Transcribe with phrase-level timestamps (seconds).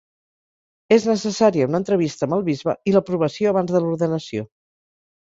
[0.95, 4.49] És necessària una entrevista amb el bisbe i l'aprovació abans de l'ordenació.